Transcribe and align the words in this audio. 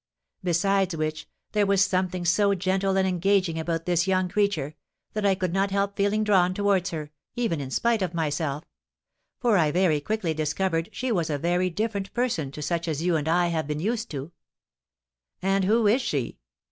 Besides 0.43 0.95
which, 0.95 1.29
there 1.51 1.67
was 1.67 1.83
something 1.85 2.25
so 2.25 2.55
gentle 2.55 2.97
and 2.97 3.07
engaging 3.07 3.59
about 3.59 3.85
this 3.85 4.07
young 4.07 4.29
creature, 4.29 4.73
that 5.13 5.27
I 5.27 5.35
could 5.35 5.53
not 5.53 5.69
help 5.69 5.95
feeling 5.95 6.23
drawn 6.23 6.55
towards 6.55 6.89
her, 6.89 7.11
even 7.35 7.61
in 7.61 7.69
spite 7.69 8.01
of 8.01 8.15
myself; 8.15 8.63
for 9.41 9.59
I 9.59 9.69
very 9.69 10.01
quickly 10.01 10.33
discovered 10.33 10.89
she 10.91 11.11
was 11.11 11.29
a 11.29 11.37
very 11.37 11.69
different 11.69 12.11
person 12.15 12.49
to 12.53 12.63
such 12.63 12.87
as 12.87 13.03
you 13.03 13.15
and 13.15 13.27
I 13.29 13.49
have 13.49 13.67
been 13.67 13.79
used 13.79 14.09
to." 14.09 14.31
"And 15.39 15.65
who 15.65 15.85
is 15.85 16.01
she?" 16.01 16.39